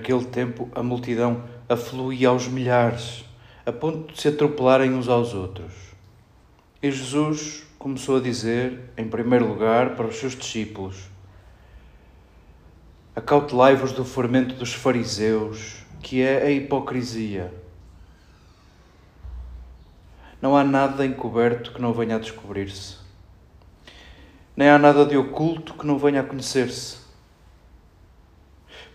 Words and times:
Naquele 0.00 0.24
tempo, 0.24 0.66
a 0.74 0.82
multidão 0.82 1.44
afluía 1.68 2.30
aos 2.30 2.48
milhares, 2.48 3.22
a 3.66 3.70
ponto 3.70 4.14
de 4.14 4.18
se 4.18 4.28
atropelarem 4.28 4.94
uns 4.94 5.10
aos 5.10 5.34
outros. 5.34 5.74
E 6.82 6.90
Jesus 6.90 7.64
começou 7.78 8.16
a 8.16 8.20
dizer, 8.20 8.80
em 8.96 9.06
primeiro 9.06 9.46
lugar, 9.46 9.96
para 9.96 10.06
os 10.06 10.16
seus 10.16 10.34
discípulos: 10.34 11.10
Acautelai-vos 13.14 13.92
do 13.92 14.02
fermento 14.02 14.54
dos 14.54 14.72
fariseus, 14.72 15.84
que 16.02 16.22
é 16.22 16.44
a 16.44 16.50
hipocrisia. 16.50 17.52
Não 20.40 20.56
há 20.56 20.64
nada 20.64 21.04
encoberto 21.04 21.74
que 21.74 21.82
não 21.82 21.92
venha 21.92 22.16
a 22.16 22.18
descobrir-se, 22.18 22.96
nem 24.56 24.70
há 24.70 24.78
nada 24.78 25.04
de 25.04 25.18
oculto 25.18 25.74
que 25.74 25.86
não 25.86 25.98
venha 25.98 26.22
a 26.22 26.24
conhecer-se. 26.24 27.00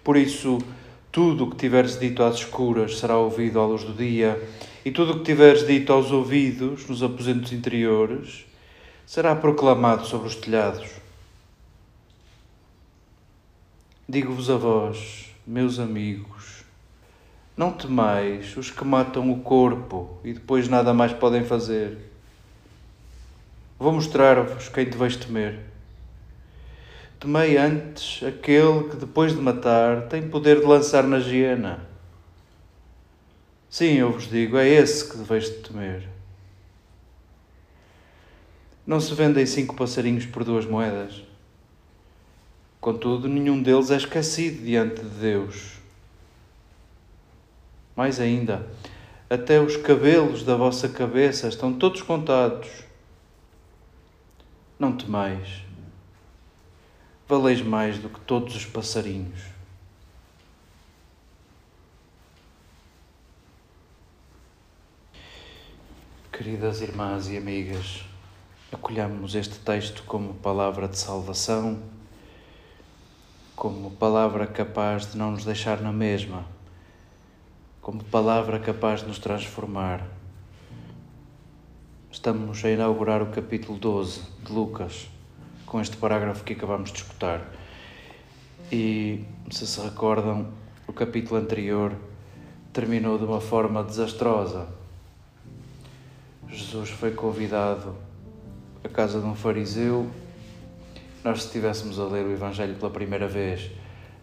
Por 0.04 0.18
isso, 0.18 0.58
tudo 1.16 1.46
o 1.46 1.50
que 1.50 1.56
tiveres 1.56 1.98
dito 1.98 2.22
às 2.22 2.36
escuras 2.36 3.00
será 3.00 3.18
ouvido 3.18 3.58
à 3.58 3.66
luz 3.66 3.86
do 3.86 3.94
dia, 3.94 4.38
e 4.84 4.92
tudo 4.92 5.14
o 5.14 5.20
que 5.20 5.24
tiveres 5.24 5.66
dito 5.66 5.94
aos 5.94 6.12
ouvidos, 6.12 6.86
nos 6.90 7.02
aposentos 7.02 7.54
interiores, 7.54 8.46
será 9.06 9.34
proclamado 9.34 10.06
sobre 10.06 10.28
os 10.28 10.36
telhados. 10.36 10.90
Digo-vos 14.10 14.50
a 14.50 14.58
vós, 14.58 15.34
meus 15.48 15.80
amigos, 15.80 16.66
não 17.56 17.72
temais 17.72 18.58
os 18.58 18.70
que 18.70 18.84
matam 18.84 19.32
o 19.32 19.40
corpo 19.40 20.20
e 20.22 20.34
depois 20.34 20.68
nada 20.68 20.94
mais 20.94 21.14
podem 21.14 21.46
fazer. 21.46 21.98
Vou 23.80 23.94
mostrar-vos 23.94 24.68
quem 24.68 24.84
deveis 24.84 25.16
temer. 25.16 25.75
Temei 27.20 27.58
antes 27.58 28.22
aquele 28.24 28.90
que, 28.90 28.98
depois 28.98 29.34
de 29.34 29.42
matar, 29.42 30.08
tem 30.08 30.28
poder 30.28 30.60
de 30.60 30.66
lançar 30.66 31.04
na 31.04 31.18
hiena. 31.18 31.88
Sim, 33.70 33.94
eu 33.94 34.12
vos 34.12 34.30
digo, 34.30 34.58
é 34.58 34.68
esse 34.68 35.10
que 35.10 35.18
deveis 35.18 35.46
de 35.46 35.58
temer. 35.64 36.10
Não 38.86 39.00
se 39.00 39.14
vendem 39.14 39.46
cinco 39.46 39.76
passarinhos 39.76 40.26
por 40.26 40.44
duas 40.44 40.66
moedas. 40.66 41.24
Contudo, 42.80 43.28
nenhum 43.28 43.62
deles 43.62 43.90
é 43.90 43.98
esquecido 43.98 44.64
diante 44.64 45.02
de 45.02 45.10
Deus. 45.10 45.74
Mais 47.96 48.20
ainda, 48.20 48.68
até 49.30 49.60
os 49.60 49.78
cabelos 49.78 50.44
da 50.44 50.56
vossa 50.56 50.88
cabeça 50.88 51.48
estão 51.48 51.74
todos 51.74 52.02
contados. 52.02 52.70
Não 54.78 54.96
temais 54.96 55.66
valeis 57.28 57.60
mais 57.62 57.98
do 57.98 58.08
que 58.08 58.20
todos 58.20 58.56
os 58.56 58.66
passarinhos. 58.66 59.42
Queridas 66.32 66.82
irmãs 66.82 67.28
e 67.30 67.38
amigas, 67.38 68.06
acolhamos 68.72 69.34
este 69.34 69.58
texto 69.58 70.04
como 70.04 70.36
palavra 70.36 70.88
de 70.88 70.98
salvação, 71.00 71.82
como 73.56 73.90
palavra 73.92 74.46
capaz 74.46 75.12
de 75.12 75.18
não 75.18 75.32
nos 75.32 75.46
deixar 75.46 75.82
na 75.82 75.92
mesma, 75.92 76.46
como 77.82 78.04
palavra 78.04 78.60
capaz 78.60 79.02
de 79.02 79.08
nos 79.08 79.18
transformar. 79.18 80.06
Estamos 82.12 82.64
a 82.64 82.70
inaugurar 82.70 83.24
o 83.24 83.32
capítulo 83.32 83.80
12 83.80 84.22
de 84.44 84.52
Lucas 84.52 85.15
com 85.66 85.82
este 85.82 85.98
parágrafo 85.98 86.44
que 86.44 86.54
acabamos 86.54 86.92
de 86.92 87.00
escutar. 87.00 87.42
E, 88.72 89.24
se 89.52 89.68
se 89.68 89.80
recordam, 89.82 90.48
o 90.88 90.94
capítulo 90.94 91.40
anterior 91.40 91.94
terminou 92.72 93.18
de 93.18 93.26
uma 93.26 93.42
forma 93.42 93.84
desastrosa. 93.84 94.68
Jesus 96.50 96.90
foi 96.90 97.12
convidado 97.12 97.96
à 98.84 98.90
casa 98.90 99.20
de 99.20 99.26
um 99.26 99.36
fariseu. 99.36 100.10
Nós, 101.24 101.42
se 101.42 101.48
estivéssemos 101.48 102.00
a 102.00 102.06
ler 102.06 102.26
o 102.26 102.32
Evangelho 102.32 102.76
pela 102.76 102.92
primeira 102.92 103.28
vez, 103.28 103.72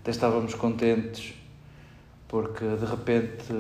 até 0.00 0.11
estávamos 0.11 0.55
contentes, 0.55 1.35
porque 2.29 2.65
de 2.65 2.85
repente 2.85 3.53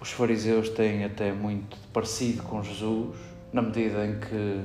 os 0.00 0.10
fariseus 0.12 0.68
têm 0.68 1.04
até 1.04 1.32
muito 1.32 1.76
parecido 1.92 2.42
com 2.44 2.62
Jesus, 2.62 3.16
na 3.52 3.62
medida 3.62 4.06
em 4.06 4.20
que 4.20 4.64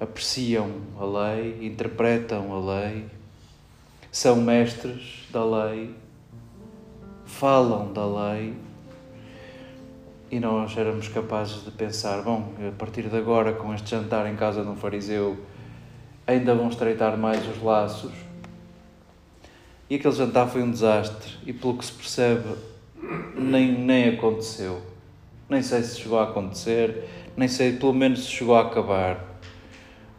apreciam 0.00 0.70
a 0.98 1.04
lei, 1.04 1.66
interpretam 1.66 2.52
a 2.52 2.74
lei, 2.74 3.06
são 4.12 4.36
mestres 4.36 5.26
da 5.30 5.44
lei, 5.44 5.94
falam 7.24 7.92
da 7.92 8.06
lei 8.06 8.54
e 10.30 10.40
nós 10.40 10.76
éramos 10.76 11.08
capazes 11.08 11.64
de 11.64 11.70
pensar: 11.70 12.22
bom, 12.22 12.52
a 12.66 12.72
partir 12.72 13.08
de 13.08 13.16
agora, 13.16 13.52
com 13.52 13.74
este 13.74 13.90
jantar 13.90 14.26
em 14.26 14.36
casa 14.36 14.62
de 14.62 14.68
um 14.68 14.76
fariseu, 14.76 15.36
ainda 16.26 16.54
vão 16.54 16.68
estreitar 16.68 17.16
mais 17.16 17.46
os 17.48 17.62
laços. 17.62 18.12
E 19.88 19.94
aquele 19.94 20.14
jantar 20.14 20.48
foi 20.48 20.62
um 20.62 20.70
desastre, 20.70 21.32
e 21.46 21.52
pelo 21.52 21.78
que 21.78 21.84
se 21.84 21.92
percebe, 21.92 22.56
nem, 23.36 23.72
nem 23.72 24.08
aconteceu. 24.08 24.82
Nem 25.48 25.62
sei 25.62 25.82
se 25.84 26.00
chegou 26.00 26.18
a 26.18 26.24
acontecer, 26.24 27.04
nem 27.36 27.46
sei, 27.46 27.76
pelo 27.76 27.94
menos 27.94 28.24
se 28.24 28.30
chegou 28.30 28.56
a 28.56 28.62
acabar 28.62 29.35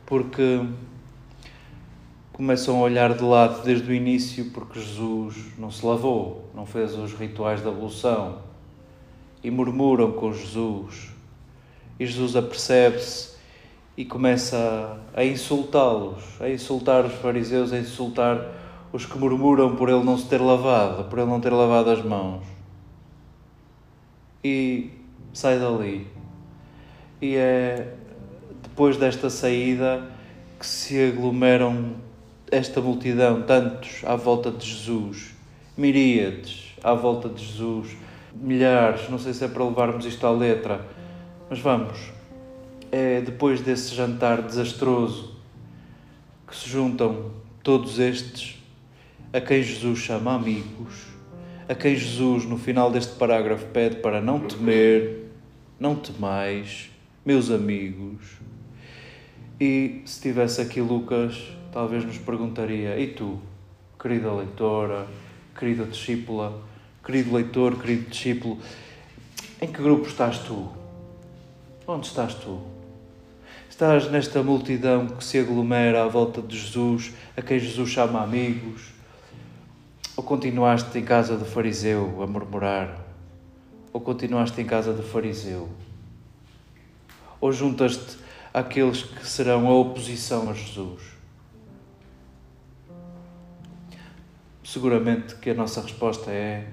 porque 0.08 0.66
começam 2.32 2.78
a 2.78 2.80
olhar 2.80 3.14
de 3.14 3.22
lado 3.22 3.62
desde 3.62 3.92
o 3.92 3.94
início 3.94 4.52
porque 4.52 4.80
Jesus 4.80 5.36
não 5.58 5.70
se 5.70 5.86
lavou, 5.86 6.50
não 6.56 6.66
fez 6.66 6.96
os 6.96 7.14
rituais 7.14 7.62
da 7.62 7.70
ablução 7.70 8.40
e 9.44 9.52
murmuram 9.52 10.14
com 10.14 10.32
Jesus. 10.32 11.10
E 12.00 12.06
Jesus 12.06 12.38
apercebe-se 12.38 13.36
e 13.98 14.06
começa 14.06 14.98
a 15.14 15.26
insultá-los, 15.26 16.24
a 16.40 16.50
insultar 16.50 17.04
os 17.06 17.14
fariseus, 17.14 17.74
a 17.74 17.78
insultar 17.78 18.40
os 18.94 19.06
que 19.06 19.18
murmuram 19.18 19.76
por 19.76 19.90
ele 19.90 20.04
não 20.04 20.18
se 20.18 20.28
ter 20.28 20.40
lavado, 20.40 21.04
por 21.10 21.20
ele 21.20 21.28
não 21.28 21.42
ter 21.42 21.52
lavado 21.52 21.90
as 21.90 22.02
mãos. 22.02 22.46
E 24.42 24.90
sai 25.34 25.60
dali. 25.60 26.08
E 27.22 27.36
é 27.36 27.94
depois 28.64 28.98
desta 28.98 29.30
saída 29.30 30.10
que 30.60 30.66
se 30.66 31.00
aglomeram 31.02 31.96
esta 32.52 32.82
multidão, 32.82 33.42
tantos 33.44 34.02
à 34.06 34.16
volta 34.16 34.50
de 34.52 34.66
Jesus, 34.66 35.36
miríades 35.78 36.68
à 36.84 36.94
volta 36.94 37.28
de 37.30 37.44
Jesus, 37.44 37.90
milhares, 38.34 39.10
não 39.10 39.18
sei 39.18 39.34
se 39.34 39.44
é 39.44 39.48
para 39.48 39.64
levarmos 39.64 40.06
isto 40.06 40.26
à 40.26 40.32
letra, 40.32 40.86
mas 41.50 41.60
vamos. 41.60 42.12
É 42.92 43.20
depois 43.22 43.62
desse 43.62 43.94
jantar 43.94 44.42
desastroso 44.42 45.36
que 46.48 46.56
se 46.56 46.70
juntam 46.70 47.32
todos 47.62 48.00
estes 48.00 48.64
a 49.34 49.42
quem 49.42 49.62
Jesus 49.62 50.00
chama 50.00 50.36
amigos, 50.36 51.08
a 51.68 51.76
quem 51.76 51.96
Jesus, 51.96 52.46
no 52.46 52.58
final 52.58 52.90
deste 52.90 53.14
parágrafo, 53.16 53.66
pede 53.68 53.98
para 53.98 54.22
não 54.22 54.40
temer, 54.40 55.26
não 55.78 55.96
temais, 55.96 56.90
meus 57.28 57.52
amigos. 57.52 58.38
E 59.60 60.02
se 60.06 60.22
tivesse 60.22 60.62
aqui 60.62 60.80
Lucas, 60.80 61.38
talvez 61.74 62.06
nos 62.06 62.18
perguntaria: 62.18 62.98
e 62.98 63.08
tu, 63.08 63.42
querida 64.00 64.32
leitora, 64.32 65.06
querida 65.54 65.84
discípula, 65.84 66.62
querido 67.06 67.36
leitor, 67.36 67.78
querido 67.82 68.10
discípulo, 68.10 68.58
em 69.62 69.68
que 69.68 69.82
grupo 69.82 70.08
estás 70.08 70.40
tu? 70.40 70.72
Onde 71.86 72.08
estás 72.08 72.34
tu? 72.34 72.62
Estás 73.70 74.10
nesta 74.10 74.42
multidão 74.42 75.08
que 75.08 75.22
se 75.22 75.38
aglomera 75.38 76.06
à 76.06 76.08
volta 76.08 76.42
de 76.42 76.58
Jesus, 76.58 77.12
a 77.36 77.42
quem 77.42 77.60
Jesus 77.60 77.90
chama 77.90 78.24
amigos? 78.24 78.94
Ou 80.16 80.24
continuaste 80.24 80.98
em 80.98 81.04
casa 81.04 81.36
do 81.36 81.44
fariseu 81.44 82.24
a 82.24 82.26
murmurar? 82.26 83.06
Ou 83.92 84.00
continuaste 84.00 84.62
em 84.62 84.66
casa 84.66 84.94
do 84.94 85.04
fariseu? 85.04 85.68
Ou 87.40 87.52
juntas-te 87.52 88.18
àqueles 88.54 89.04
que 89.04 89.28
serão 89.28 89.68
a 89.68 89.74
oposição 89.74 90.50
a 90.50 90.54
Jesus? 90.54 91.02
Seguramente 94.64 95.36
que 95.36 95.50
a 95.50 95.54
nossa 95.54 95.82
resposta 95.82 96.32
é 96.32 96.68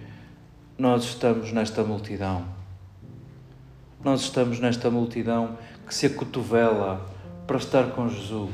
nós 0.76 1.04
estamos 1.04 1.52
nesta 1.52 1.84
multidão. 1.84 2.44
Nós 4.02 4.22
estamos 4.22 4.58
nesta 4.58 4.90
multidão 4.90 5.56
que 5.86 5.94
se 5.94 6.06
acotovela 6.06 7.08
para 7.46 7.56
estar 7.58 7.92
com 7.92 8.08
Jesus, 8.08 8.52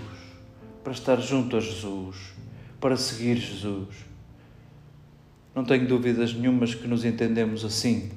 para 0.84 0.92
estar 0.92 1.16
junto 1.20 1.56
a 1.56 1.60
Jesus, 1.60 2.34
para 2.80 2.96
seguir 2.96 3.36
Jesus. 3.36 3.88
Não 5.54 5.64
tenho 5.64 5.88
dúvidas 5.88 6.34
nenhumas 6.34 6.74
que 6.74 6.86
nos 6.86 7.04
entendemos 7.04 7.64
assim. 7.64 8.10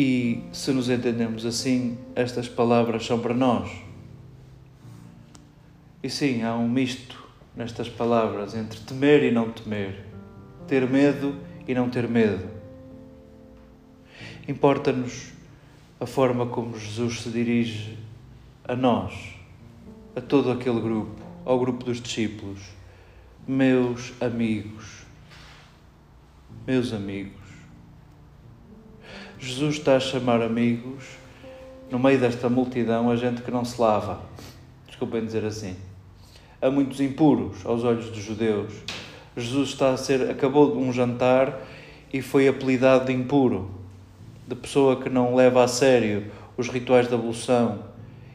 E 0.00 0.44
se 0.52 0.70
nos 0.70 0.88
entendemos 0.88 1.44
assim, 1.44 1.98
estas 2.14 2.48
palavras 2.48 3.04
são 3.04 3.18
para 3.18 3.34
nós. 3.34 3.68
E 6.00 6.08
sim, 6.08 6.44
há 6.44 6.54
um 6.54 6.68
misto 6.68 7.20
nestas 7.56 7.88
palavras 7.88 8.54
entre 8.54 8.78
temer 8.78 9.24
e 9.24 9.32
não 9.32 9.50
temer, 9.50 10.04
ter 10.68 10.88
medo 10.88 11.34
e 11.66 11.74
não 11.74 11.90
ter 11.90 12.06
medo. 12.06 12.48
Importa-nos 14.46 15.32
a 15.98 16.06
forma 16.06 16.46
como 16.46 16.78
Jesus 16.78 17.22
se 17.22 17.30
dirige 17.30 17.98
a 18.68 18.76
nós, 18.76 19.34
a 20.14 20.20
todo 20.20 20.52
aquele 20.52 20.80
grupo, 20.80 21.20
ao 21.44 21.58
grupo 21.58 21.84
dos 21.84 22.00
discípulos, 22.00 22.60
meus 23.48 24.12
amigos. 24.22 25.04
Meus 26.64 26.92
amigos. 26.92 27.37
Jesus 29.38 29.76
está 29.76 29.96
a 29.96 30.00
chamar 30.00 30.42
amigos 30.42 31.04
no 31.90 31.98
meio 31.98 32.18
desta 32.18 32.48
multidão 32.48 33.10
a 33.10 33.16
gente 33.16 33.42
que 33.42 33.50
não 33.50 33.64
se 33.64 33.80
lava. 33.80 34.20
Desculpem 34.86 35.24
dizer 35.24 35.44
assim. 35.44 35.76
Há 36.60 36.70
muitos 36.70 37.00
impuros 37.00 37.64
aos 37.64 37.84
olhos 37.84 38.10
dos 38.10 38.22
judeus 38.22 38.72
Jesus 39.38 39.68
está 39.68 39.92
a 39.92 39.96
ser, 39.96 40.28
acabou 40.28 40.72
de 40.72 40.78
um 40.78 40.92
jantar 40.92 41.60
e 42.12 42.20
foi 42.20 42.48
apelidado 42.48 43.06
de 43.06 43.12
impuro, 43.12 43.70
de 44.48 44.56
pessoa 44.56 45.00
que 45.00 45.08
não 45.08 45.36
leva 45.36 45.62
a 45.62 45.68
sério 45.68 46.32
os 46.56 46.68
rituais 46.68 47.06
da 47.06 47.14
ablução. 47.14 47.84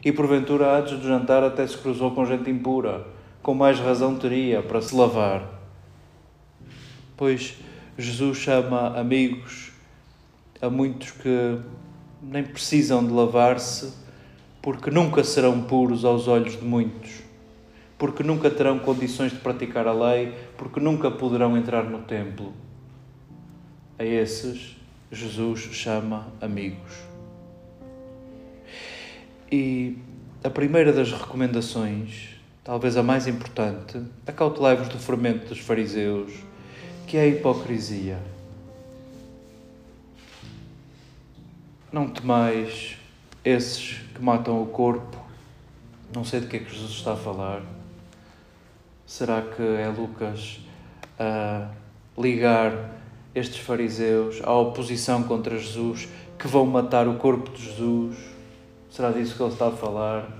E 0.05 0.13
porventura, 0.13 0.77
antes 0.77 0.97
do 0.97 1.05
jantar, 1.05 1.43
até 1.43 1.67
se 1.67 1.77
cruzou 1.77 2.11
com 2.11 2.25
gente 2.25 2.49
impura, 2.49 3.05
com 3.41 3.53
mais 3.53 3.79
razão 3.79 4.15
teria 4.15 4.63
para 4.63 4.81
se 4.81 4.95
lavar. 4.95 5.43
Pois 7.17 7.57
Jesus 7.97 8.37
chama 8.37 8.97
amigos 8.97 9.72
a 10.63 10.69
muitos 10.69 11.11
que 11.11 11.59
nem 12.21 12.43
precisam 12.43 13.05
de 13.05 13.11
lavar-se, 13.11 13.93
porque 14.61 14.89
nunca 14.89 15.23
serão 15.23 15.61
puros 15.61 16.05
aos 16.05 16.27
olhos 16.27 16.57
de 16.57 16.63
muitos 16.63 17.23
porque 18.03 18.21
nunca 18.21 18.51
terão 18.51 18.79
condições 18.79 19.31
de 19.31 19.37
praticar 19.37 19.87
a 19.87 19.93
lei, 19.93 20.33
porque 20.57 20.77
nunca 20.77 21.09
poderão 21.09 21.57
entrar 21.57 21.83
no 21.83 21.99
templo. 21.99 22.51
A 23.97 24.03
esses, 24.03 24.75
Jesus 25.09 25.61
chama 25.71 26.27
amigos. 26.41 26.91
E 29.49 29.97
a 30.43 30.49
primeira 30.49 30.91
das 30.91 31.13
recomendações, 31.13 32.31
talvez 32.61 32.97
a 32.97 33.03
mais 33.03 33.25
importante, 33.25 34.01
acautelai-vos 34.27 34.89
do 34.89 34.99
fermento 34.99 35.47
dos 35.47 35.59
fariseus, 35.59 36.33
que 37.07 37.15
é 37.15 37.21
a 37.21 37.27
hipocrisia. 37.27 38.19
Não 41.93 42.09
temais 42.09 42.97
esses 43.45 43.99
que 44.13 44.21
matam 44.21 44.61
o 44.61 44.65
corpo. 44.65 45.15
Não 46.13 46.25
sei 46.25 46.41
de 46.41 46.47
que 46.47 46.57
é 46.57 46.59
que 46.59 46.73
Jesus 46.73 46.91
está 46.91 47.13
a 47.13 47.15
falar 47.15 47.61
Será 49.05 49.43
que 49.43 49.61
é 49.61 49.87
Lucas 49.95 50.59
a 51.19 51.69
ligar 52.17 52.95
estes 53.35 53.59
fariseus 53.59 54.41
à 54.43 54.51
oposição 54.53 55.21
contra 55.21 55.55
Jesus 55.55 56.07
que 56.39 56.47
vão 56.47 56.65
matar 56.65 57.07
o 57.07 57.13
corpo 57.19 57.51
de 57.51 57.63
Jesus? 57.63 58.17
Será 58.89 59.11
disso 59.11 59.35
que 59.35 59.43
ele 59.43 59.51
está 59.51 59.67
a 59.67 59.71
falar? 59.71 60.31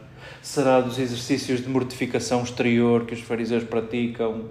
Será 0.42 0.82
dos 0.82 0.98
exercícios 0.98 1.62
de 1.62 1.70
mortificação 1.70 2.42
exterior 2.42 3.06
que 3.06 3.14
os 3.14 3.22
fariseus 3.22 3.64
praticam 3.64 4.46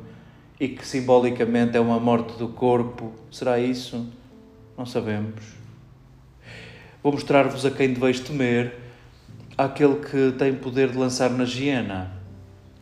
e 0.61 0.69
que 0.69 0.87
simbolicamente 0.87 1.77
é 1.77 1.81
uma 1.81 1.99
morte 1.99 2.39
do 2.39 2.47
corpo? 2.47 3.13
Será 3.29 3.59
isso? 3.59 4.07
Não 4.79 4.87
sabemos. 4.87 5.62
Vou 7.03 7.13
mostrar-vos 7.13 7.67
a 7.67 7.71
quem 7.73 7.93
deveis 7.93 8.21
temer, 8.21 8.79
aquele 9.59 9.97
que 9.97 10.37
tem 10.39 10.55
poder 10.55 10.89
de 10.91 10.97
lançar 10.97 11.31
na 11.31 11.43
hiena 11.43 12.13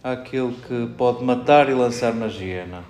àquele 0.05 0.53
que 0.69 0.93
pode 0.99 1.25
matar 1.25 1.71
e 1.71 1.73
lançar 1.73 2.15
na 2.15 2.27
hiena. 2.27 2.85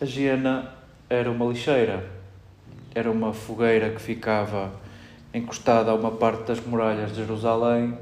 A 0.00 0.04
hiena 0.04 0.70
era 1.10 1.28
uma 1.28 1.46
lixeira, 1.46 2.08
era 2.94 3.10
uma 3.10 3.32
fogueira 3.32 3.90
que 3.90 4.00
ficava 4.00 4.72
encostada 5.34 5.90
a 5.90 5.94
uma 5.96 6.12
parte 6.12 6.44
das 6.44 6.64
muralhas 6.64 7.10
de 7.10 7.16
Jerusalém 7.16 7.98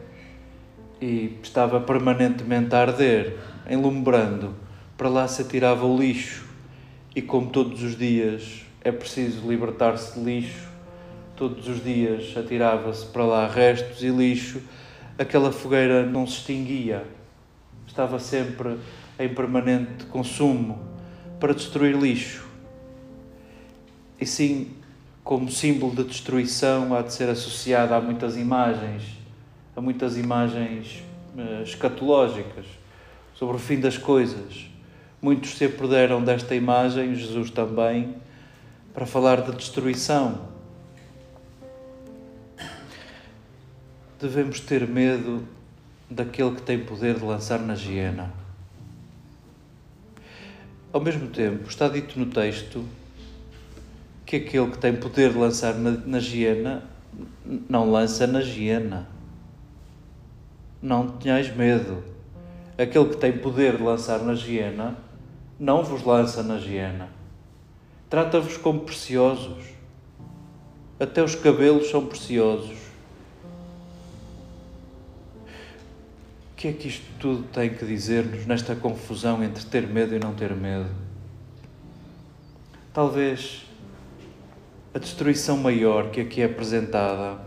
e 1.01 1.39
estava 1.43 1.81
permanentemente 1.81 2.75
a 2.75 2.81
arder, 2.81 3.39
enlumbrando. 3.71 4.55
Para 4.99 5.09
lá 5.09 5.27
se 5.27 5.41
atirava 5.41 5.87
o 5.87 5.99
lixo 5.99 6.45
e, 7.17 7.23
como 7.23 7.49
todos 7.49 7.83
os 7.83 7.97
dias 7.97 8.67
é 8.85 8.93
preciso 8.93 9.49
libertar-se 9.49 10.21
de 10.21 10.25
lixo, 10.25 10.72
todos 11.43 11.67
os 11.67 11.83
dias 11.83 12.37
atirava-se 12.37 13.05
para 13.07 13.25
lá 13.25 13.49
restos 13.49 14.01
e 14.01 14.11
lixo 14.11 14.63
aquela 15.19 15.51
fogueira 15.51 16.07
não 16.07 16.25
se 16.25 16.35
extinguia, 16.35 17.03
estava 17.85 18.21
sempre 18.21 18.79
em 19.19 19.29
permanente 19.29 20.05
consumo 20.05 20.79
para 21.41 21.53
destruir 21.53 21.97
lixo. 21.97 22.47
E 24.21 24.25
sim, 24.25 24.71
como 25.25 25.51
símbolo 25.51 25.97
de 25.97 26.05
destruição, 26.05 26.95
há 26.95 27.03
de 27.03 27.13
ser 27.13 27.29
associada 27.29 27.97
a 27.97 28.01
muitas 28.01 28.37
imagens, 28.37 29.03
a 29.75 29.81
muitas 29.81 30.17
imagens 30.17 31.03
uh, 31.37 31.65
escatológicas 31.65 32.67
sobre 33.35 33.57
o 33.57 33.59
fim 33.59 33.81
das 33.81 33.99
coisas. 33.99 34.71
Muitos 35.21 35.59
se 35.59 35.65
apoderam 35.65 36.23
desta 36.23 36.55
imagem, 36.55 37.17
Jesus 37.17 37.51
também, 37.51 38.15
para 38.95 39.07
falar 39.07 39.41
de 39.41 39.51
destruição 39.57 40.52
devemos 44.23 44.61
ter 44.61 44.87
medo 44.87 45.43
daquele 46.09 46.55
que 46.55 46.63
tem 46.63 46.79
poder 46.79 47.19
de 47.19 47.25
lançar 47.25 47.59
na 47.59 47.75
hiena. 47.75 48.33
Ao 50.93 51.01
mesmo 51.01 51.27
tempo, 51.29 51.69
está 51.69 51.89
dito 51.89 52.21
no 52.21 52.27
texto 52.27 52.85
que 54.25 54.37
aquele 54.37 54.71
que 54.71 54.79
tem 54.79 54.95
poder 54.95 55.33
de 55.33 55.39
lançar 55.39 55.75
na, 55.75 55.91
na 55.91 56.19
hiena 56.19 56.85
não 57.69 57.91
lança 57.91 58.25
na 58.25 58.39
hiena. 58.39 59.09
não 60.81 61.09
tenhais 61.09 61.55
medo. 61.55 62.05
Aquele 62.79 63.09
que 63.09 63.17
tem 63.17 63.33
poder 63.33 63.77
de 63.77 63.83
lançar 63.83 64.21
na 64.21 64.35
hiena, 64.35 64.97
não 65.59 65.83
vos 65.83 66.05
lança 66.05 66.45
na 66.45 66.59
hiena. 66.59 67.09
Trata-vos 68.09 68.57
como 68.57 68.81
preciosos. 68.81 69.65
Até 71.01 71.23
os 71.23 71.35
cabelos 71.35 71.91
são 71.91 72.07
preciosos. 72.07 72.82
Que 76.63 76.69
é 76.69 76.73
que 76.73 76.87
isto 76.87 77.05
tudo 77.19 77.43
tem 77.53 77.71
que 77.71 77.85
dizer-nos 77.85 78.47
nesta 78.47 78.77
confusão 78.77 79.43
entre 79.43 79.65
ter 79.65 79.85
medo 79.85 80.15
e 80.15 80.21
não 80.21 80.33
ter 80.33 80.55
medo? 80.55 80.89
Talvez 82.95 83.67
a 84.95 84.99
destruição 85.01 85.57
maior 85.57 86.13
que 86.13 86.21
aqui 86.21 86.41
é 86.41 86.45
apresentada, 86.45 87.41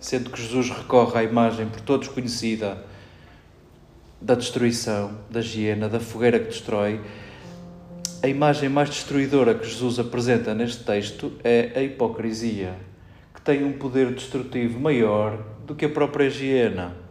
sendo 0.00 0.30
que 0.30 0.40
Jesus 0.40 0.70
recorre 0.70 1.18
à 1.18 1.24
imagem 1.24 1.66
por 1.66 1.80
todos 1.80 2.06
conhecida 2.06 2.86
da 4.20 4.36
destruição, 4.36 5.18
da 5.28 5.40
hiena, 5.40 5.88
da 5.88 5.98
fogueira 5.98 6.38
que 6.38 6.50
destrói, 6.50 7.00
a 8.22 8.28
imagem 8.28 8.68
mais 8.68 8.88
destruidora 8.88 9.52
que 9.52 9.66
Jesus 9.66 9.98
apresenta 9.98 10.54
neste 10.54 10.84
texto 10.84 11.32
é 11.42 11.72
a 11.74 11.82
hipocrisia, 11.82 12.76
que 13.34 13.40
tem 13.40 13.64
um 13.64 13.72
poder 13.72 14.14
destrutivo 14.14 14.78
maior 14.78 15.44
do 15.66 15.74
que 15.74 15.86
a 15.86 15.88
própria 15.88 16.28
hiena. 16.28 17.09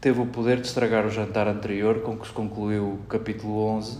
Teve 0.00 0.20
o 0.20 0.26
poder 0.26 0.60
de 0.60 0.66
estragar 0.66 1.06
o 1.06 1.10
jantar 1.10 1.46
anterior 1.46 2.00
com 2.00 2.16
que 2.16 2.26
se 2.26 2.32
concluiu 2.32 2.94
o 2.94 3.06
capítulo 3.08 3.66
11. 3.66 3.98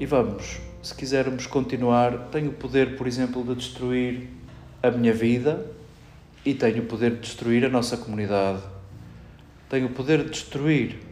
E 0.00 0.06
vamos, 0.06 0.60
se 0.82 0.94
quisermos 0.94 1.46
continuar, 1.46 2.28
tem 2.30 2.48
o 2.48 2.52
poder, 2.52 2.96
por 2.96 3.06
exemplo, 3.06 3.44
de 3.44 3.54
destruir 3.54 4.28
a 4.82 4.90
minha 4.90 5.12
vida 5.12 5.66
e 6.44 6.54
tem 6.54 6.78
o 6.78 6.86
poder 6.86 7.16
de 7.16 7.20
destruir 7.20 7.64
a 7.64 7.68
nossa 7.68 7.96
comunidade. 7.96 8.62
Tem 9.68 9.84
o 9.84 9.90
poder 9.90 10.24
de 10.24 10.30
destruir 10.30 11.08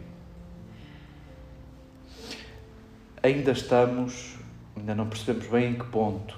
ainda 3.27 3.51
estamos, 3.51 4.35
ainda 4.75 4.95
não 4.95 5.07
percebemos 5.07 5.47
bem 5.47 5.71
em 5.71 5.75
que 5.75 5.85
ponto, 5.85 6.37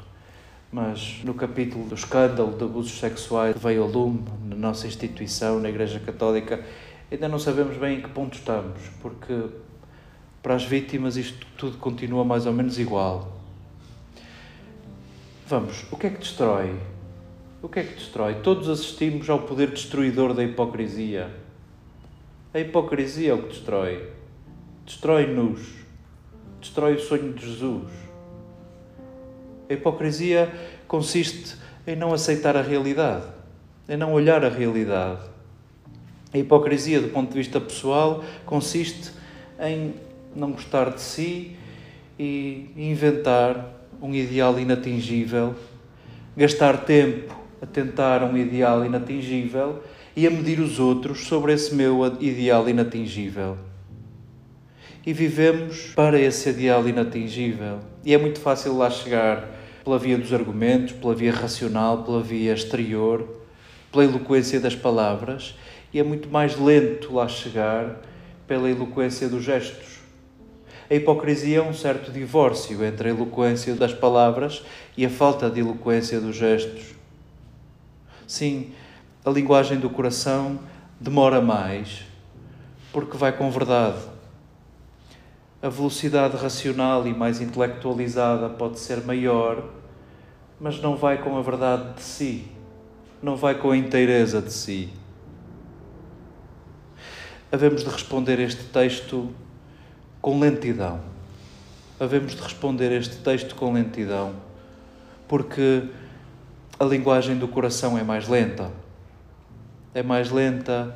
mas 0.72 1.22
no 1.24 1.34
capítulo 1.34 1.86
do 1.86 1.96
escândalo 1.96 2.58
de 2.58 2.64
abusos 2.64 3.00
sexuais 3.00 3.56
que 3.56 3.62
veio 3.62 3.84
ao 3.84 3.90
lume 3.90 4.24
na 4.46 4.56
nossa 4.56 4.88
instituição, 4.88 5.60
na 5.60 5.70
Igreja 5.70 6.00
Católica, 6.00 6.64
ainda 7.12 7.28
não 7.28 7.40
sabemos 7.40 7.78
bem 7.78 7.98
em 7.98 8.02
que 8.02 8.10
ponto 8.10 8.38
estamos, 8.38 8.80
porque 9.02 9.46
para 10.42 10.56
as 10.56 10.64
vítimas 10.64 11.18
isto 11.18 11.46
tudo 11.58 11.78
continua 11.78 12.24
mais 12.24 12.46
ou 12.46 12.54
menos 12.54 12.78
igual. 12.80 13.40
Vamos, 15.48 15.86
o 15.92 15.98
que 15.98 16.08
é 16.08 16.10
que 16.12 16.20
destrói? 16.20 16.76
O 17.62 17.68
que 17.68 17.80
é 17.80 17.84
que 17.84 17.96
destrói? 17.96 18.36
Todos 18.36 18.70
assistimos 18.70 19.30
ao 19.30 19.40
poder 19.40 19.72
destruidor 19.72 20.34
da 20.34 20.44
hipocrisia. 20.44 21.30
A 22.54 22.60
hipocrisia 22.60 23.32
é 23.32 23.34
o 23.34 23.44
que 23.44 23.50
destrói. 23.50 24.10
Destrói-nos 24.86 25.80
destrói 26.60 26.96
o 26.96 27.00
sonho 27.00 27.34
de 27.34 27.46
Jesus. 27.46 28.09
A 29.70 29.74
hipocrisia 29.74 30.52
consiste 30.88 31.56
em 31.86 31.96
não 31.96 32.12
aceitar 32.12 32.58
a 32.58 32.62
realidade, 32.62 33.26
em 33.88 33.96
não 33.96 34.14
olhar 34.14 34.44
a 34.44 34.50
realidade. 34.50 35.22
A 36.34 36.40
hipocrisia, 36.40 37.00
do 37.00 37.10
ponto 37.10 37.30
de 37.30 37.38
vista 37.38 37.62
pessoal, 37.62 38.24
consiste 38.48 39.12
em 39.60 39.94
não 40.36 40.54
gostar 40.54 40.90
de 40.90 41.02
si 41.02 41.56
e 42.18 42.72
inventar 42.76 43.64
um 44.02 44.12
ideal 44.16 44.60
inatingível, 44.60 45.54
gastar 46.36 46.86
tempo 46.86 47.38
a 47.62 47.68
tentar 47.68 48.24
um 48.24 48.36
ideal 48.36 48.84
inatingível 48.84 49.84
e 50.16 50.26
a 50.26 50.32
medir 50.32 50.60
os 50.60 50.80
outros 50.80 51.28
sobre 51.28 51.54
esse 51.54 51.76
meu 51.76 52.04
ideal 52.20 52.68
inatingível 52.68 53.56
e 55.06 55.14
vivemos 55.14 55.94
para 55.96 56.20
esse 56.20 56.50
ideal 56.50 56.88
inatingível. 56.88 57.80
E 58.04 58.14
é 58.14 58.18
muito 58.18 58.40
fácil 58.40 58.78
lá 58.78 58.90
chegar 58.90 59.59
pela 59.90 59.98
via 59.98 60.20
dos 60.20 60.32
argumentos, 60.32 60.94
pela 60.94 61.16
via 61.16 61.34
racional, 61.34 62.04
pela 62.04 62.22
via 62.22 62.54
exterior, 62.54 63.28
pela 63.92 64.04
eloquência 64.04 64.60
das 64.60 64.76
palavras, 64.76 65.56
e 65.92 65.98
é 65.98 66.04
muito 66.04 66.30
mais 66.30 66.56
lento 66.56 67.12
lá 67.12 67.28
chegar 67.28 68.00
pela 68.46 68.70
eloquência 68.70 69.28
dos 69.28 69.44
gestos. 69.44 69.98
A 70.92 70.94
hipocrisia 70.94 71.58
é 71.58 71.62
um 71.64 71.74
certo 71.74 72.12
divórcio 72.12 72.86
entre 72.86 73.10
a 73.10 73.12
eloquência 73.12 73.74
das 73.74 73.92
palavras 73.92 74.64
e 74.96 75.04
a 75.04 75.10
falta 75.10 75.50
de 75.50 75.60
eloquência 75.60 76.22
dos 76.22 76.36
gestos. 76.36 76.94
Sim, 78.28 78.70
a 79.26 79.32
linguagem 79.32 79.80
do 79.80 79.90
coração 79.90 80.60
demora 81.00 81.42
mais, 81.42 82.04
porque 82.94 83.18
vai 83.18 83.36
com 83.36 83.50
verdade 83.50 83.98
a 85.62 85.68
velocidade 85.68 86.38
racional 86.38 87.06
e 87.06 87.14
mais 87.14 87.42
intelectualizada 87.42 88.48
pode 88.48 88.80
ser 88.80 89.04
maior, 89.04 89.62
mas 90.60 90.82
não 90.82 90.96
vai 90.96 91.18
com 91.22 91.38
a 91.38 91.42
verdade 91.42 91.94
de 91.96 92.02
si, 92.02 92.48
não 93.22 93.36
vai 93.36 93.56
com 93.56 93.72
a 93.72 93.78
inteireza 93.78 94.42
de 94.42 94.52
si. 94.52 94.90
Havemos 97.52 97.84
de 97.84 97.90
responder 97.90 98.40
este 98.40 98.64
texto 98.66 99.30
com 100.22 100.40
lentidão. 100.40 101.00
Havemos 102.00 102.36
de 102.36 102.42
responder 102.42 102.92
este 102.92 103.18
texto 103.18 103.56
com 103.56 103.74
lentidão, 103.74 104.34
porque 105.28 105.84
a 106.80 106.86
linguagem 106.86 107.38
do 107.38 107.48
coração 107.48 107.98
é 107.98 108.04
mais 108.04 108.28
lenta. 108.28 108.72
É 109.94 110.04
mais 110.04 110.30
lenta, 110.30 110.96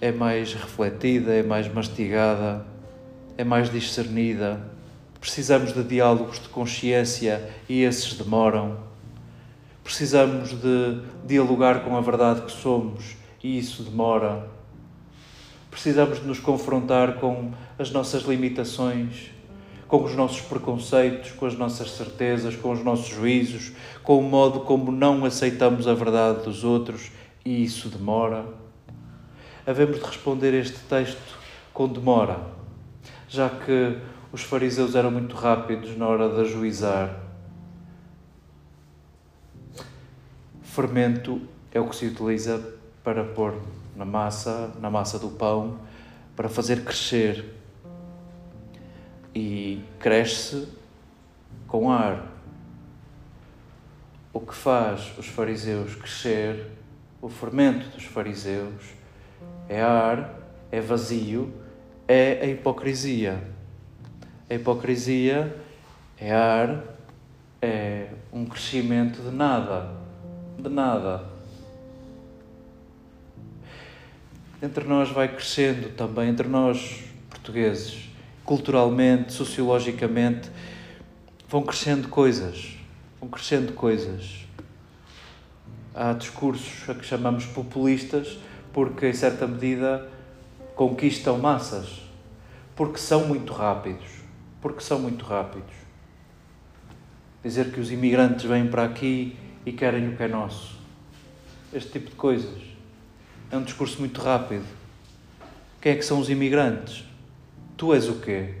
é 0.00 0.12
mais 0.12 0.54
refletida, 0.54 1.34
é 1.34 1.42
mais 1.42 1.72
mastigada 1.72 2.64
é 3.40 3.44
mais 3.44 3.70
discernida. 3.70 4.60
Precisamos 5.18 5.72
de 5.72 5.82
diálogos 5.82 6.40
de 6.40 6.48
consciência 6.50 7.50
e 7.66 7.82
esses 7.82 8.12
demoram. 8.12 8.89
Precisamos 9.82 10.50
de 10.50 11.00
dialogar 11.26 11.84
com 11.84 11.96
a 11.96 12.00
verdade 12.00 12.42
que 12.42 12.52
somos 12.52 13.16
e 13.42 13.58
isso 13.58 13.82
demora. 13.82 14.48
Precisamos 15.70 16.20
de 16.20 16.26
nos 16.26 16.38
confrontar 16.38 17.14
com 17.14 17.52
as 17.78 17.90
nossas 17.90 18.22
limitações, 18.22 19.30
com 19.86 20.04
os 20.04 20.14
nossos 20.14 20.40
preconceitos, 20.40 21.32
com 21.32 21.46
as 21.46 21.56
nossas 21.56 21.90
certezas, 21.92 22.56
com 22.56 22.72
os 22.72 22.84
nossos 22.84 23.08
juízos, 23.08 23.72
com 24.02 24.18
o 24.18 24.22
modo 24.22 24.60
como 24.60 24.92
não 24.92 25.24
aceitamos 25.24 25.88
a 25.88 25.94
verdade 25.94 26.44
dos 26.44 26.64
outros 26.64 27.10
e 27.44 27.64
isso 27.64 27.88
demora. 27.88 28.44
Havemos 29.66 29.98
de 29.98 30.04
responder 30.04 30.54
este 30.54 30.78
texto 30.88 31.38
com 31.72 31.88
demora 31.88 32.60
já 33.30 33.48
que 33.48 33.96
os 34.32 34.42
fariseus 34.42 34.96
eram 34.96 35.10
muito 35.10 35.36
rápidos 35.36 35.96
na 35.96 36.06
hora 36.06 36.28
de 36.28 36.40
ajuizar. 36.40 37.29
Fermento 40.70 41.40
é 41.72 41.80
o 41.80 41.88
que 41.88 41.96
se 41.96 42.06
utiliza 42.06 42.74
para 43.02 43.24
pôr 43.24 43.54
na 43.96 44.04
massa, 44.04 44.72
na 44.80 44.90
massa 44.90 45.18
do 45.18 45.28
pão, 45.28 45.78
para 46.34 46.48
fazer 46.48 46.84
crescer. 46.84 47.44
E 49.34 49.82
cresce 49.98 50.68
com 51.66 51.90
ar. 51.90 52.26
O 54.32 54.40
que 54.40 54.54
faz 54.54 55.12
os 55.18 55.26
fariseus 55.26 55.94
crescer, 55.94 56.70
o 57.20 57.28
fermento 57.28 57.88
dos 57.90 58.04
fariseus, 58.04 58.94
é 59.68 59.80
ar, 59.80 60.34
é 60.70 60.80
vazio 60.80 61.52
é 62.10 62.40
a 62.42 62.46
hipocrisia. 62.46 63.40
A 64.48 64.54
hipocrisia 64.54 65.56
é 66.18 66.34
ar, 66.34 66.82
é 67.62 68.08
um 68.32 68.44
crescimento 68.44 69.22
de 69.22 69.30
nada, 69.30 69.99
de 70.60 70.68
nada. 70.68 71.24
Entre 74.62 74.84
nós 74.84 75.10
vai 75.10 75.28
crescendo 75.28 75.88
também, 75.96 76.28
entre 76.28 76.46
nós 76.46 77.02
portugueses, 77.30 78.10
culturalmente, 78.44 79.32
sociologicamente, 79.32 80.50
vão 81.48 81.62
crescendo 81.62 82.08
coisas, 82.08 82.76
vão 83.18 83.28
crescendo 83.30 83.72
coisas. 83.72 84.46
Há 85.94 86.12
discursos 86.12 86.88
a 86.88 86.94
que 86.94 87.04
chamamos 87.04 87.46
populistas, 87.46 88.38
porque 88.72 89.08
em 89.08 89.14
certa 89.14 89.46
medida 89.46 90.08
conquistam 90.76 91.38
massas, 91.38 92.02
porque 92.76 92.98
são 92.98 93.26
muito 93.26 93.52
rápidos, 93.52 94.06
porque 94.60 94.80
são 94.80 94.98
muito 94.98 95.24
rápidos. 95.24 95.74
Dizer 97.42 97.72
que 97.72 97.80
os 97.80 97.90
imigrantes 97.90 98.44
vêm 98.44 98.68
para 98.68 98.84
aqui 98.84 99.36
e 99.64 99.72
querem 99.72 100.08
o 100.08 100.16
que 100.16 100.22
é 100.22 100.28
nosso. 100.28 100.78
Este 101.72 101.92
tipo 101.92 102.10
de 102.10 102.16
coisas. 102.16 102.62
É 103.50 103.56
um 103.56 103.62
discurso 103.62 103.98
muito 103.98 104.20
rápido. 104.20 104.64
Quem 105.80 105.92
é 105.92 105.96
que 105.96 106.04
são 106.04 106.20
os 106.20 106.30
imigrantes? 106.30 107.04
Tu 107.76 107.94
és 107.94 108.08
o 108.08 108.20
quê? 108.20 108.54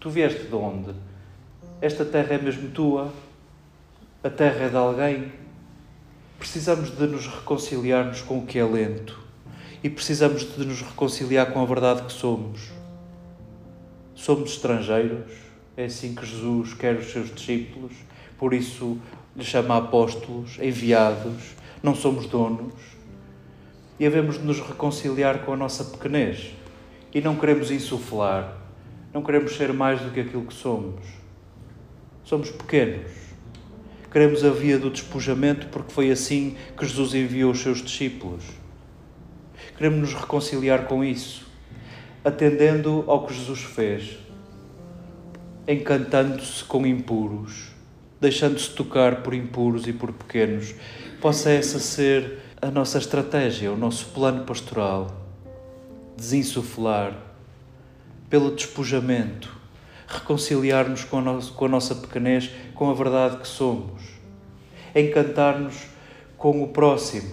Tu 0.00 0.10
vieste 0.10 0.44
de 0.44 0.54
onde? 0.54 0.94
Esta 1.80 2.04
terra 2.04 2.34
é 2.34 2.38
mesmo 2.38 2.70
tua? 2.70 3.12
A 4.22 4.30
terra 4.30 4.64
é 4.64 4.68
de 4.68 4.76
alguém? 4.76 5.32
Precisamos 6.38 6.90
de 6.96 7.06
nos 7.06 7.26
reconciliarmos 7.26 8.22
com 8.22 8.38
o 8.38 8.46
que 8.46 8.58
é 8.58 8.64
lento 8.64 9.24
e 9.84 9.90
precisamos 9.90 10.50
de 10.50 10.64
nos 10.64 10.80
reconciliar 10.80 11.52
com 11.52 11.60
a 11.60 11.66
verdade 11.66 12.04
que 12.04 12.12
somos. 12.12 12.70
Somos 14.14 14.52
estrangeiros, 14.52 15.30
é 15.76 15.84
assim 15.84 16.14
que 16.14 16.24
Jesus 16.24 16.72
quer 16.72 16.96
os 16.96 17.12
seus 17.12 17.34
discípulos, 17.34 17.92
por 18.38 18.54
isso 18.54 18.98
lhes 19.36 19.46
chama 19.46 19.76
apóstolos, 19.76 20.58
enviados, 20.60 21.54
não 21.82 21.94
somos 21.94 22.26
donos. 22.26 22.72
E 23.98 24.06
havemos 24.06 24.38
de 24.38 24.44
nos 24.44 24.60
reconciliar 24.60 25.40
com 25.44 25.52
a 25.52 25.56
nossa 25.56 25.84
pequenez 25.84 26.52
e 27.12 27.20
não 27.20 27.36
queremos 27.36 27.70
insuflar, 27.70 28.56
não 29.12 29.22
queremos 29.22 29.56
ser 29.56 29.72
mais 29.72 30.00
do 30.00 30.10
que 30.10 30.20
aquilo 30.20 30.44
que 30.44 30.54
somos. 30.54 31.00
Somos 32.24 32.50
pequenos. 32.50 33.10
Queremos 34.10 34.44
a 34.44 34.50
via 34.50 34.78
do 34.78 34.90
despojamento 34.90 35.68
porque 35.68 35.92
foi 35.92 36.10
assim 36.10 36.56
que 36.76 36.86
Jesus 36.86 37.14
enviou 37.14 37.52
os 37.52 37.60
seus 37.60 37.82
discípulos. 37.82 38.44
Queremos 39.76 39.98
nos 39.98 40.14
reconciliar 40.14 40.86
com 40.86 41.04
isso, 41.04 41.46
atendendo 42.24 43.04
ao 43.08 43.26
que 43.26 43.34
Jesus 43.34 43.60
fez, 43.60 44.18
encantando-se 45.66 46.62
com 46.64 46.86
impuros, 46.86 47.73
deixando-se 48.24 48.70
tocar 48.70 49.22
por 49.22 49.34
impuros 49.34 49.86
e 49.86 49.92
por 49.92 50.10
pequenos. 50.10 50.74
Possa 51.20 51.50
essa 51.50 51.78
ser 51.78 52.38
a 52.60 52.70
nossa 52.70 52.96
estratégia, 52.96 53.70
o 53.70 53.76
nosso 53.76 54.06
plano 54.06 54.44
pastoral. 54.44 55.14
Desinsuflar, 56.16 57.14
pelo 58.30 58.50
despojamento, 58.50 59.54
reconciliar-nos 60.08 61.04
com, 61.04 61.22
com 61.54 61.64
a 61.66 61.68
nossa 61.68 61.94
pequenez, 61.94 62.50
com 62.74 62.90
a 62.90 62.94
verdade 62.94 63.36
que 63.36 63.48
somos, 63.48 64.02
encantar-nos 64.94 65.74
com 66.38 66.62
o 66.62 66.68
próximo, 66.68 67.30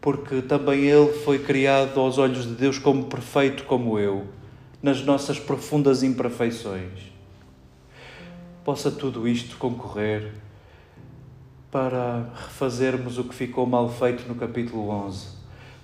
porque 0.00 0.40
também 0.40 0.84
ele 0.84 1.12
foi 1.12 1.38
criado 1.38 2.00
aos 2.00 2.16
olhos 2.16 2.44
de 2.46 2.54
Deus 2.54 2.78
como 2.78 3.04
perfeito 3.04 3.64
como 3.64 3.98
eu, 3.98 4.24
nas 4.82 5.02
nossas 5.02 5.38
profundas 5.38 6.02
imperfeições. 6.02 7.13
Possa 8.64 8.90
tudo 8.90 9.28
isto 9.28 9.58
concorrer 9.58 10.32
para 11.70 12.30
refazermos 12.34 13.18
o 13.18 13.24
que 13.24 13.34
ficou 13.34 13.66
mal 13.66 13.90
feito 13.90 14.26
no 14.26 14.34
capítulo 14.34 14.88
11. 14.88 15.26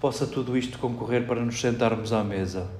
Possa 0.00 0.26
tudo 0.26 0.56
isto 0.56 0.78
concorrer 0.78 1.26
para 1.26 1.44
nos 1.44 1.60
sentarmos 1.60 2.10
à 2.10 2.25
mesa, 2.25 2.70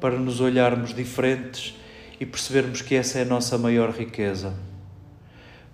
para 0.00 0.16
nos 0.16 0.40
olharmos 0.40 0.94
diferentes 0.94 1.74
e 2.20 2.24
percebermos 2.24 2.82
que 2.82 2.94
essa 2.94 3.18
é 3.18 3.22
a 3.22 3.24
nossa 3.24 3.58
maior 3.58 3.90
riqueza. 3.90 4.54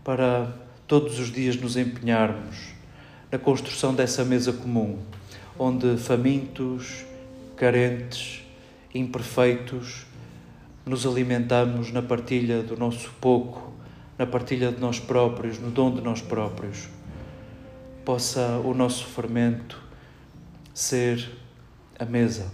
Para 0.03 0.51
todos 0.87 1.19
os 1.19 1.31
dias 1.31 1.61
nos 1.61 1.77
empenharmos 1.77 2.69
na 3.31 3.39
construção 3.39 3.95
dessa 3.95 4.25
mesa 4.25 4.51
comum, 4.51 4.99
onde 5.59 5.99
famintos, 5.99 7.05
carentes, 7.55 8.43
imperfeitos, 8.95 10.07
nos 10.87 11.05
alimentamos 11.05 11.91
na 11.91 12.01
partilha 12.01 12.63
do 12.63 12.77
nosso 12.77 13.11
pouco, 13.21 13.73
na 14.17 14.25
partilha 14.25 14.71
de 14.71 14.81
nós 14.81 15.01
próprios, 15.01 15.59
no 15.59 15.69
dom 15.69 15.93
de 15.93 16.01
nós 16.01 16.23
próprios. 16.23 16.89
Possa 18.05 18.61
o 18.65 18.73
nosso 18.73 19.05
fermento 19.05 19.83
ser 20.73 21.29
a 21.99 22.05
mesa 22.05 22.47